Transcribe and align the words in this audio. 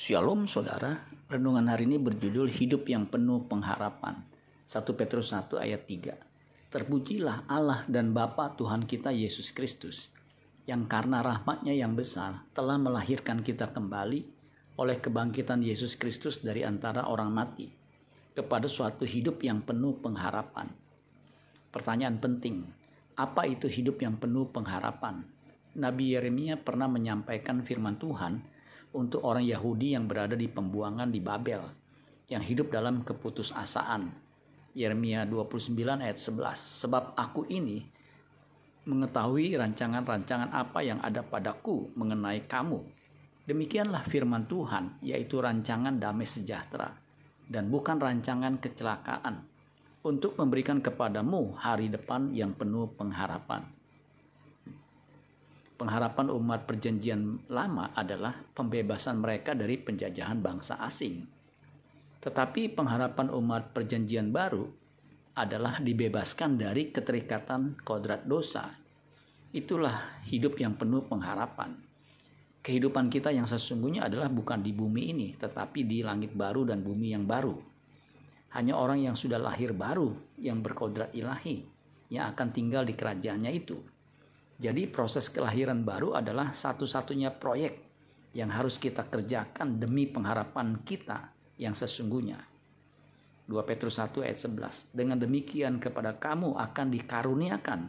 Shalom 0.00 0.48
saudara, 0.48 0.96
renungan 1.28 1.68
hari 1.68 1.84
ini 1.84 2.00
berjudul 2.00 2.48
Hidup 2.48 2.88
yang 2.88 3.04
Penuh 3.04 3.44
Pengharapan. 3.44 4.24
1 4.64 4.96
Petrus 4.96 5.28
1 5.28 5.60
ayat 5.60 5.84
3. 5.84 6.72
Terpujilah 6.72 7.44
Allah 7.44 7.84
dan 7.84 8.16
Bapa 8.16 8.56
Tuhan 8.56 8.88
kita 8.88 9.12
Yesus 9.12 9.52
Kristus, 9.52 10.08
yang 10.64 10.88
karena 10.88 11.20
rahmatnya 11.20 11.76
yang 11.76 11.92
besar 11.92 12.48
telah 12.56 12.80
melahirkan 12.80 13.44
kita 13.44 13.68
kembali 13.76 14.24
oleh 14.80 14.96
kebangkitan 15.04 15.60
Yesus 15.60 16.00
Kristus 16.00 16.40
dari 16.40 16.64
antara 16.64 17.04
orang 17.04 17.28
mati, 17.28 17.68
kepada 18.32 18.72
suatu 18.72 19.04
hidup 19.04 19.44
yang 19.44 19.60
penuh 19.60 20.00
pengharapan. 20.00 20.72
Pertanyaan 21.68 22.16
penting, 22.16 22.64
apa 23.20 23.44
itu 23.44 23.68
hidup 23.68 24.00
yang 24.00 24.16
penuh 24.16 24.48
pengharapan? 24.48 25.28
Nabi 25.76 26.16
Yeremia 26.16 26.56
pernah 26.56 26.88
menyampaikan 26.88 27.60
firman 27.60 28.00
Tuhan 28.00 28.59
untuk 28.94 29.22
orang 29.22 29.46
Yahudi 29.46 29.94
yang 29.94 30.10
berada 30.10 30.34
di 30.34 30.50
pembuangan 30.50 31.10
di 31.10 31.22
Babel 31.22 31.62
yang 32.30 32.42
hidup 32.42 32.70
dalam 32.70 33.02
keputusasaan. 33.02 34.30
Yeremia 34.70 35.26
29 35.26 35.74
ayat 35.98 36.18
11. 36.18 36.86
Sebab 36.86 37.18
aku 37.18 37.42
ini 37.50 37.82
mengetahui 38.86 39.58
rancangan-rancangan 39.58 40.54
apa 40.54 40.80
yang 40.82 41.02
ada 41.02 41.26
padaku 41.26 41.90
mengenai 41.98 42.46
kamu. 42.46 42.80
Demikianlah 43.50 44.06
firman 44.06 44.46
Tuhan, 44.46 45.02
yaitu 45.02 45.42
rancangan 45.42 45.98
damai 45.98 46.26
sejahtera 46.26 46.94
dan 47.50 47.66
bukan 47.66 47.98
rancangan 47.98 48.62
kecelakaan 48.62 49.42
untuk 50.06 50.38
memberikan 50.38 50.78
kepadamu 50.78 51.58
hari 51.58 51.90
depan 51.90 52.30
yang 52.30 52.54
penuh 52.54 52.88
pengharapan. 52.94 53.66
Pengharapan 55.80 56.28
umat 56.28 56.68
Perjanjian 56.68 57.48
Lama 57.48 57.96
adalah 57.96 58.36
pembebasan 58.52 59.16
mereka 59.16 59.56
dari 59.56 59.80
penjajahan 59.80 60.36
bangsa 60.36 60.76
asing. 60.84 61.24
Tetapi 62.20 62.76
pengharapan 62.76 63.32
umat 63.32 63.72
Perjanjian 63.72 64.28
Baru 64.28 64.68
adalah 65.32 65.80
dibebaskan 65.80 66.60
dari 66.60 66.92
keterikatan 66.92 67.80
kodrat 67.80 68.28
dosa. 68.28 68.76
Itulah 69.56 70.20
hidup 70.28 70.60
yang 70.60 70.76
penuh 70.76 71.00
pengharapan. 71.08 71.80
Kehidupan 72.60 73.08
kita 73.08 73.32
yang 73.32 73.48
sesungguhnya 73.48 74.04
adalah 74.04 74.28
bukan 74.28 74.60
di 74.60 74.76
bumi 74.76 75.16
ini, 75.16 75.28
tetapi 75.32 75.88
di 75.88 76.04
langit 76.04 76.36
baru 76.36 76.68
dan 76.68 76.84
bumi 76.84 77.16
yang 77.16 77.24
baru. 77.24 77.56
Hanya 78.52 78.76
orang 78.76 79.00
yang 79.00 79.16
sudah 79.16 79.40
lahir 79.40 79.72
baru 79.72 80.12
yang 80.36 80.60
berkodrat 80.60 81.16
ilahi 81.16 81.64
yang 82.12 82.36
akan 82.36 82.52
tinggal 82.52 82.84
di 82.84 82.92
kerajaannya 82.92 83.48
itu. 83.56 83.80
Jadi 84.60 84.84
proses 84.92 85.32
kelahiran 85.32 85.80
baru 85.80 86.20
adalah 86.20 86.52
satu-satunya 86.52 87.32
proyek 87.32 87.80
yang 88.36 88.52
harus 88.52 88.76
kita 88.76 89.08
kerjakan 89.08 89.80
demi 89.80 90.04
pengharapan 90.04 90.84
kita 90.84 91.32
yang 91.56 91.72
sesungguhnya. 91.72 92.44
2 93.48 93.56
Petrus 93.66 93.96
1 93.96 94.20
ayat 94.20 94.38
11. 94.38 94.92
Dengan 94.94 95.16
demikian 95.16 95.80
kepada 95.80 96.14
kamu 96.20 96.54
akan 96.60 96.86
dikaruniakan 96.92 97.80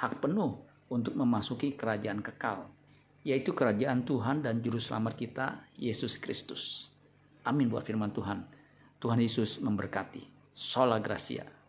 hak 0.00 0.24
penuh 0.24 0.58
untuk 0.90 1.14
memasuki 1.14 1.76
kerajaan 1.76 2.24
kekal, 2.24 2.72
yaitu 3.22 3.54
kerajaan 3.54 4.02
Tuhan 4.02 4.42
dan 4.42 4.58
juru 4.64 4.80
selamat 4.80 5.14
kita 5.14 5.46
Yesus 5.78 6.18
Kristus. 6.18 6.88
Amin 7.44 7.68
buat 7.68 7.84
firman 7.84 8.10
Tuhan. 8.10 8.42
Tuhan 8.98 9.20
Yesus 9.20 9.60
memberkati. 9.60 10.24
Sola 10.56 10.96
Gracia. 10.98 11.63